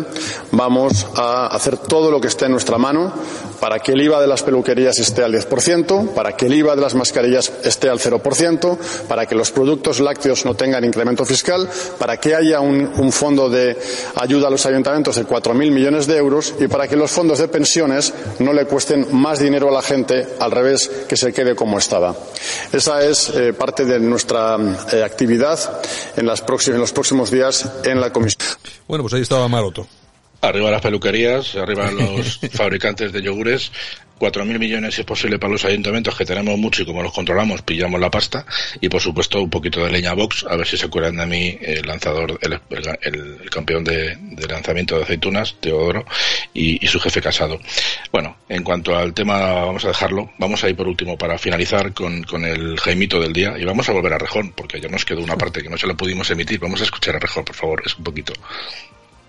vamos 0.53 1.07
a 1.15 1.47
hacer 1.47 1.77
todo 1.79 2.11
lo 2.11 2.21
que 2.21 2.29
esté 2.29 2.47
en 2.47 2.53
nuestra 2.53 2.79
mano 2.79 3.13
para 3.61 3.79
que 3.79 3.93
el 3.93 4.03
IVA 4.03 4.21
de 4.21 4.27
las 4.27 4.43
peluquerías 4.43 4.99
esté 4.99 5.23
al 5.23 5.33
10%, 5.33 6.15
para 6.15 6.37
que 6.37 6.47
el 6.47 6.55
IVA 6.55 6.77
de 6.77 6.83
las 6.83 6.95
mascarillas 6.95 7.53
esté 7.65 7.89
al 7.89 7.99
0%, 7.99 8.79
para 9.09 9.27
que 9.27 9.35
los 9.35 9.51
productos 9.51 10.01
lácteos 10.01 10.45
no 10.45 10.55
tengan 10.55 10.85
incremento 10.85 11.25
fiscal, 11.25 11.69
para 11.99 12.19
que 12.19 12.35
haya 12.35 12.61
un, 12.61 12.87
fondo 13.13 13.49
de 13.49 13.77
ayuda 14.17 14.49
a 14.49 14.51
los 14.51 14.67
ayuntamientos 14.67 15.17
de 15.17 15.27
4.000 15.27 15.55
millones 15.71 16.07
de 16.07 16.17
euros 16.17 16.55
y 16.59 16.67
para 16.69 16.89
que 16.89 16.97
los 16.97 17.11
fondos 17.11 17.39
de 17.39 17.49
pensiones 17.49 18.13
no 18.41 18.53
le 18.53 18.67
cuesten 18.67 19.07
más 19.13 19.39
dinero 19.39 19.69
a 19.69 19.73
la 19.73 19.83
gente, 19.83 20.27
al 20.39 20.51
revés, 20.51 20.91
que 21.09 21.17
se 21.17 21.33
quede 21.33 21.55
como 21.55 21.79
estaba. 21.79 22.15
Esa 22.73 23.05
es 23.05 23.31
eh, 23.31 23.53
parte 23.53 23.85
de 23.85 23.99
nuestra 24.01 24.57
eh, 24.93 25.03
actividad 25.03 25.59
en, 26.17 26.29
en 26.29 26.79
los 26.79 26.93
próximos 26.93 27.31
días 27.31 27.71
en 27.85 28.01
la 28.01 28.13
Comisión. 28.13 28.47
Bueno, 28.87 29.05
pues 29.05 29.15
ahí 29.15 29.23
estaba 29.23 29.49
Maroto. 29.49 29.87
Arriba 30.49 30.71
las 30.71 30.81
peluquerías, 30.83 31.55
arriba 31.57 31.91
los 31.93 32.39
fabricantes 32.53 33.13
de 33.13 33.23
yogures, 33.23 33.73
4.000 34.19 34.59
millones 34.59 34.95
si 34.95 35.03
es 35.03 35.07
posible 35.07 35.39
para 35.39 35.53
los 35.53 35.65
ayuntamientos, 35.67 36.17
que 36.17 36.25
tenemos 36.25 36.57
mucho 36.59 36.83
y 36.83 36.87
como 36.87 37.03
los 37.03 37.13
controlamos, 37.13 37.61
pillamos 37.63 38.01
la 38.01 38.11
pasta. 38.11 38.47
Y 38.81 38.89
por 38.89 39.01
supuesto, 39.03 39.43
un 39.43 39.51
poquito 39.51 39.85
de 39.85 39.91
leña 39.91 40.13
a 40.13 40.15
Vox, 40.15 40.47
a 40.49 40.57
ver 40.57 40.67
si 40.67 40.79
se 40.79 40.87
acuerdan 40.87 41.17
de 41.17 41.27
mí, 41.27 41.59
el 41.61 41.87
lanzador, 41.87 42.39
el, 42.41 42.55
el- 43.03 43.39
el 43.43 43.51
campeón 43.51 43.85
de, 43.85 44.17
de 44.19 44.47
lanzamiento 44.47 44.97
de 44.97 45.03
aceitunas, 45.05 45.57
Teodoro, 45.61 46.07
y, 46.55 46.83
y 46.83 46.89
su 46.89 46.99
jefe 46.99 47.21
casado. 47.21 47.61
Bueno, 48.11 48.39
en 48.49 48.63
cuanto 48.63 48.97
al 48.97 49.13
tema, 49.13 49.39
vamos 49.53 49.85
a 49.85 49.89
dejarlo. 49.89 50.31
Vamos 50.39 50.65
a 50.65 50.71
ir 50.71 50.77
por 50.77 50.89
último 50.89 51.19
para 51.19 51.37
finalizar 51.37 51.93
con, 51.93 52.23
con 52.23 52.45
el 52.47 52.79
Jaimito 52.81 53.21
del 53.21 53.35
día. 53.35 53.55
Y 53.59 53.65
vamos 53.67 53.87
a 53.89 53.93
volver 53.93 54.15
a 54.15 54.19
Rejón, 54.19 54.53
porque 54.53 54.81
ya 54.81 54.89
nos 54.89 55.05
quedó 55.05 55.21
una 55.21 55.37
parte 55.39 55.63
que 55.63 55.69
no 55.69 55.77
se 55.77 55.87
la 55.87 55.95
pudimos 55.95 56.31
emitir. 56.31 56.59
Vamos 56.59 56.81
a 56.81 56.85
escuchar 56.85 57.17
a 57.17 57.19
Rejón, 57.19 57.45
por 57.45 57.55
favor, 57.57 57.83
es 57.85 57.95
un 57.99 58.05
poquito. 58.05 58.33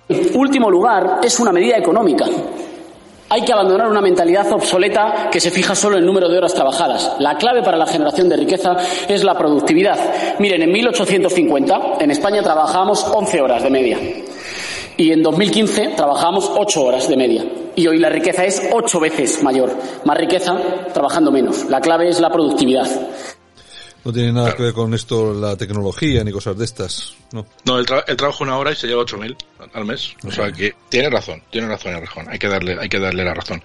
Último 0.10 0.70
lugar, 0.70 1.20
es 1.24 1.40
una 1.40 1.52
medida 1.52 1.78
económica. 1.78 2.26
Hay 3.30 3.42
que 3.42 3.52
abandonar 3.52 3.90
una 3.90 4.00
mentalidad 4.00 4.50
obsoleta 4.54 5.30
que 5.30 5.42
se 5.42 5.52
fija 5.52 5.76
solo 5.76 5.98
en 5.98 6.04
el 6.04 6.06
número 6.06 6.30
de 6.30 6.38
horas 6.38 6.54
trabajadas. 6.54 7.18
La 7.20 7.36
clave 7.36 7.62
para 7.62 7.76
la 7.76 7.86
generación 7.86 8.30
de 8.30 8.38
riqueza 8.38 8.78
es 9.06 9.26
la 9.26 9.38
productividad. 9.38 10.00
Miren, 10.40 10.62
en 10.62 10.72
1850 10.72 11.98
en 12.00 12.12
España 12.12 12.42
trabajábamos 12.42 13.04
11 13.04 13.42
horas 13.42 13.64
de 13.64 13.70
media. 13.70 13.98
Y 14.96 15.12
en 15.12 15.22
2015 15.22 15.90
trabajábamos 15.98 16.50
8 16.56 16.84
horas 16.84 17.10
de 17.10 17.18
media. 17.18 17.46
Y 17.76 17.86
hoy 17.88 18.00
la 18.00 18.10
riqueza 18.10 18.46
es 18.46 18.70
8 18.72 19.00
veces 19.02 19.44
mayor. 19.44 19.76
Más 20.06 20.18
riqueza 20.18 20.58
trabajando 20.94 21.30
menos. 21.30 21.66
La 21.66 21.82
clave 21.82 22.08
es 22.08 22.22
la 22.22 22.32
productividad. 22.32 22.88
No 24.08 24.14
tiene 24.14 24.32
nada 24.32 24.56
que 24.56 24.64
ver 24.64 24.72
con 24.74 24.94
esto 24.94 25.34
la 25.34 25.58
tecnología 25.58 26.24
ni 26.24 26.32
cosas 26.32 26.58
de 26.58 26.64
estas, 26.64 27.14
¿no? 27.34 27.46
No, 27.66 27.78
él, 27.78 27.86
tra- 27.86 28.06
él 28.08 28.16
trabaja 28.16 28.42
una 28.46 28.58
hora 28.58 28.72
y 28.72 28.76
se 28.78 28.88
lleva 28.88 29.02
8.000 29.04 29.36
al 29.74 29.84
mes. 29.84 30.14
O 30.26 30.32
sea 30.32 30.50
que 30.50 30.74
tiene 30.88 31.10
razón, 31.10 31.44
tiene 31.52 31.68
razón 31.68 31.94
el 31.94 32.00
Rejón. 32.00 32.26
Hay 32.30 32.40
que 32.40 32.48
darle, 32.48 32.78
hay 32.80 32.88
que 32.88 33.00
darle 33.00 33.26
la 33.26 33.34
razón. 33.34 33.62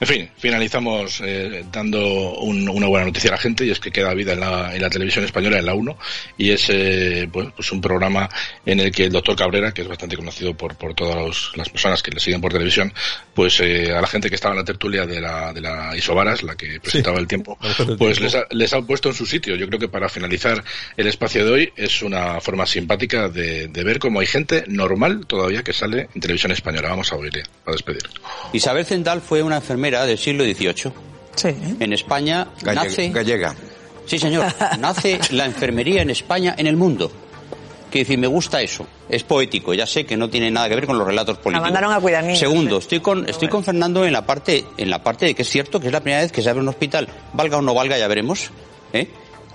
En 0.00 0.08
fin, 0.08 0.30
finalizamos 0.38 1.20
eh, 1.22 1.66
dando 1.70 2.00
un- 2.40 2.66
una 2.70 2.86
buena 2.86 3.04
noticia 3.04 3.28
a 3.28 3.32
la 3.32 3.38
gente 3.38 3.66
y 3.66 3.70
es 3.70 3.80
que 3.80 3.90
queda 3.90 4.14
vida 4.14 4.32
en 4.32 4.40
la, 4.40 4.74
en 4.74 4.80
la 4.80 4.88
televisión 4.88 5.26
española, 5.26 5.58
en 5.58 5.66
la 5.66 5.74
1, 5.74 5.98
y 6.38 6.50
es 6.52 6.70
eh, 6.70 7.28
bueno, 7.30 7.52
pues 7.54 7.70
un 7.70 7.82
programa 7.82 8.30
en 8.64 8.80
el 8.80 8.90
que 8.92 9.04
el 9.04 9.12
doctor 9.12 9.36
Cabrera, 9.36 9.72
que 9.74 9.82
es 9.82 9.88
bastante 9.88 10.16
conocido 10.16 10.54
por, 10.56 10.74
por 10.76 10.94
todas 10.94 11.16
los- 11.16 11.52
las 11.54 11.68
personas 11.68 12.02
que 12.02 12.12
le 12.12 12.18
siguen 12.18 12.40
por 12.40 12.50
televisión, 12.50 12.90
pues 13.34 13.60
eh, 13.60 13.92
a 13.92 14.00
la 14.00 14.06
gente 14.06 14.30
que 14.30 14.36
estaba 14.36 14.54
en 14.54 14.60
la 14.60 14.64
tertulia 14.64 15.04
de 15.04 15.20
la, 15.20 15.52
de 15.52 15.60
la 15.60 15.94
Isobaras, 15.94 16.42
la 16.44 16.54
que 16.56 16.80
presentaba 16.80 17.18
el 17.18 17.26
tiempo, 17.26 17.58
pues 17.60 17.76
tiempo. 17.76 18.06
les 18.08 18.34
ha, 18.36 18.44
les 18.52 18.72
han 18.72 18.86
puesto 18.86 19.10
en 19.10 19.14
su 19.14 19.26
sitio. 19.26 19.54
Yo 19.56 19.66
creo 19.66 19.81
que 19.82 19.88
para 19.88 20.08
finalizar 20.08 20.64
el 20.96 21.06
espacio 21.06 21.44
de 21.44 21.50
hoy 21.50 21.72
es 21.76 22.02
una 22.02 22.40
forma 22.40 22.66
simpática 22.66 23.28
de, 23.28 23.68
de 23.68 23.84
ver 23.84 23.98
cómo 23.98 24.20
hay 24.20 24.26
gente 24.26 24.64
normal 24.68 25.26
todavía 25.26 25.62
que 25.62 25.72
sale 25.72 26.08
en 26.14 26.20
televisión 26.20 26.52
española. 26.52 26.88
Vamos 26.88 27.12
a 27.12 27.16
oírle, 27.16 27.42
a 27.66 27.72
despedir. 27.72 28.02
Isabel 28.52 28.86
Zendal 28.86 29.20
fue 29.20 29.42
una 29.42 29.56
enfermera 29.56 30.06
del 30.06 30.18
siglo 30.18 30.44
XVIII. 30.44 30.92
Sí. 31.34 31.48
En 31.80 31.92
España 31.92 32.48
Gallega. 32.62 32.84
nace... 32.84 33.08
Gallega. 33.10 33.54
Sí, 34.06 34.18
señor. 34.18 34.46
Nace 34.78 35.20
la 35.30 35.46
enfermería 35.46 36.02
en 36.02 36.10
España 36.10 36.54
en 36.58 36.66
el 36.66 36.76
mundo. 36.76 37.10
Quiero 37.90 38.04
decir, 38.06 38.18
me 38.18 38.26
gusta 38.26 38.62
eso. 38.62 38.86
Es 39.08 39.22
poético. 39.22 39.74
Ya 39.74 39.86
sé 39.86 40.06
que 40.06 40.16
no 40.16 40.30
tiene 40.30 40.50
nada 40.50 40.68
que 40.68 40.74
ver 40.74 40.86
con 40.86 40.98
los 40.98 41.06
relatos 41.06 41.38
políticos. 41.38 41.66
mandaron 41.66 41.92
a 41.92 42.00
cuidar 42.00 42.24
niños, 42.24 42.38
Segundo, 42.38 42.78
estoy 42.78 43.00
con, 43.00 43.28
estoy 43.28 43.48
con 43.48 43.62
Fernando 43.62 44.04
en 44.06 44.12
la 44.12 44.24
parte, 44.24 44.64
en 44.78 44.88
la 44.90 45.02
parte 45.02 45.26
de 45.26 45.34
que 45.34 45.42
es 45.42 45.48
cierto 45.48 45.78
que 45.78 45.88
es 45.88 45.92
la 45.92 46.00
primera 46.00 46.22
vez 46.22 46.32
que 46.32 46.40
se 46.42 46.48
abre 46.48 46.62
un 46.62 46.68
hospital. 46.68 47.06
Valga 47.34 47.58
o 47.58 47.62
no 47.62 47.74
valga, 47.74 47.98
ya 47.98 48.08
veremos. 48.08 48.50
¿eh? 48.92 49.08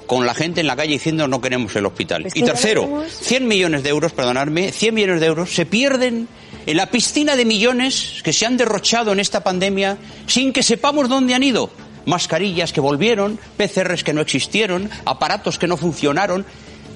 Con 0.08 0.26
la 0.26 0.34
gente 0.34 0.62
en 0.62 0.68
la 0.68 0.76
calle 0.76 0.94
diciendo 0.94 1.28
no 1.28 1.42
queremos 1.42 1.76
el 1.76 1.86
hospital. 1.86 2.26
Es 2.26 2.34
que 2.34 2.40
y 2.40 2.44
tercero, 2.44 2.82
veremos. 2.82 3.12
100 3.12 3.48
millones 3.48 3.84
de 3.84 3.90
euros, 3.90 4.14
perdonadme, 4.14 4.72
100 4.72 4.96
millones 4.96 5.20
de 5.20 5.28
euros 5.28 5.54
se 5.54 5.66
pierden 5.66 6.28
en 6.66 6.78
la 6.78 6.90
piscina 6.90 7.36
de 7.36 7.46
millones 7.46 8.22
que 8.24 8.34
se 8.34 8.46
han 8.46 8.58
derrochado 8.58 9.12
en 9.12 9.20
esta 9.20 9.44
pandemia 9.44 9.98
sin 10.26 10.54
que 10.54 10.64
sepamos 10.64 11.10
dónde 11.10 11.34
han 11.34 11.44
ido. 11.44 11.70
Mascarillas 12.06 12.72
que 12.72 12.80
volvieron, 12.80 13.38
PCRs 13.58 14.04
que 14.04 14.14
no 14.14 14.22
existieron, 14.22 14.90
aparatos 15.06 15.60
que 15.60 15.68
no 15.68 15.76
funcionaron. 15.76 16.46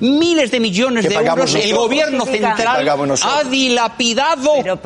Miles 0.01 0.49
de 0.51 0.59
millones 0.59 1.07
de 1.07 1.13
euros 1.15 1.55
el 1.55 1.75
gobierno 1.75 2.25
central 2.25 2.89
ha 3.23 3.43
dilapidado 3.43 4.53
Pero, 4.63 4.79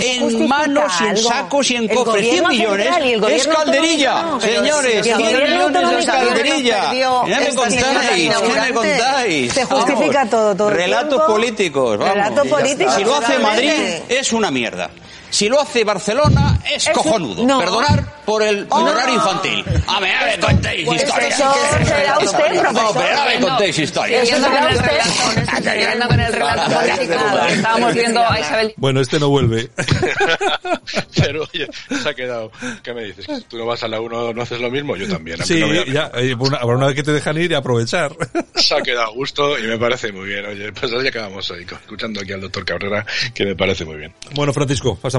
en 0.00 0.48
manos 0.48 0.92
y 1.00 1.04
en 1.04 1.16
sacos 1.18 1.70
y 1.70 1.76
en 1.76 1.88
cofres. 1.88 2.26
100 2.28 2.42
gobierno 2.44 2.48
millones 2.48 3.32
es 3.32 3.46
calderilla. 3.46 4.22
no. 4.22 4.40
Señores, 4.40 5.04
si 5.04 5.10
el 5.10 5.16
100 5.18 5.32
gobierno 5.32 5.68
millones 5.68 5.98
es 5.98 6.06
calderilla. 6.06 6.90
¿Qué 6.90 7.38
me 7.40 7.54
contáis? 7.54 8.30
¿Qué 8.34 8.60
me 8.60 8.72
contáis? 8.72 9.52
Se 9.52 9.64
justifica 9.66 10.26
todo, 10.28 10.54
todo 10.56 10.68
el 10.70 10.74
Relatos 10.74 11.22
políticos. 11.22 11.98
vamos. 11.98 12.14
Relato 12.14 12.44
Y 12.44 12.48
ya 12.48 12.56
político, 12.56 12.82
está. 12.90 12.96
Si 12.98 13.04
lo 13.04 13.14
hace 13.16 13.38
Madrid, 13.38 13.70
es 14.08 14.32
una 14.32 14.50
mierda. 14.50 14.90
Si 15.32 15.48
lo 15.48 15.58
hace 15.60 15.82
Barcelona, 15.82 16.58
es, 16.66 16.82
Es 16.82 16.88
un- 16.88 16.92
cojonudo. 16.92 17.42
no. 17.46 17.58
Perdonar 17.58 18.04
por 18.26 18.42
el 18.42 18.66
Oh. 18.70 18.82
horario 18.84 19.14
infantil. 19.14 19.64
A 19.86 19.98
ver, 19.98 20.14
a 20.14 20.24
ver, 20.26 20.40
contéis 20.40 20.86
Pues 20.86 21.02
historias. 21.02 21.40
eso 21.40 21.54
será 21.86 22.18
usted, 22.18 22.62
No, 22.72 22.92
pero 22.92 23.18
a 23.18 23.24
ver, 23.24 23.40
contéis 23.40 23.78
historias. 23.78 24.28
Eso 24.28 24.36
será 24.36 24.68
usted. 24.68 25.70
Siguiendo 25.72 26.06
con 26.08 26.20
el 26.20 26.32
relato 26.32 26.70
político, 26.70 27.14
estábamos 27.48 27.94
viendo 27.94 28.20
a 28.28 28.38
Isabel 28.40 28.74
Bueno, 28.76 29.00
este 29.00 29.18
no 29.18 29.28
vuelve. 29.30 29.70
Pero 31.16 31.42
oye, 31.42 31.66
se 32.02 32.08
ha 32.08 32.14
quedado. 32.14 32.50
¿Qué 32.82 32.92
me 32.92 33.04
dices? 33.04 33.26
¿Que 33.26 33.40
¿Tú 33.48 33.56
no 33.58 33.66
vas 33.66 33.82
a 33.82 33.88
la 33.88 34.00
1, 34.00 34.32
no 34.32 34.42
haces 34.42 34.60
lo 34.60 34.70
mismo? 34.70 34.96
Yo 34.96 35.08
también. 35.08 35.42
Sí, 35.44 35.60
no 35.60 35.72
ya, 35.84 36.10
eh, 36.14 36.34
una, 36.38 36.58
habrá 36.58 36.76
una 36.76 36.86
vez 36.88 36.96
que 36.96 37.02
te 37.02 37.12
dejan 37.12 37.38
ir 37.38 37.50
y 37.50 37.54
aprovechar. 37.54 38.12
Se 38.56 38.74
ha 38.74 38.82
quedado 38.82 39.06
a 39.06 39.10
gusto 39.14 39.58
y 39.58 39.62
me 39.62 39.78
parece 39.78 40.12
muy 40.12 40.26
bien. 40.26 40.44
Oye, 40.46 40.72
pues 40.72 40.92
así 40.92 41.06
acabamos 41.08 41.50
hoy, 41.50 41.62
escuchando 41.70 42.20
aquí 42.20 42.32
al 42.32 42.40
doctor 42.40 42.64
Cabrera, 42.64 43.06
que 43.34 43.44
me 43.44 43.54
parece 43.56 43.84
muy 43.84 43.96
bien. 43.96 44.12
Bueno, 44.34 44.52
Francisco, 44.52 44.98
hasta 45.02 45.18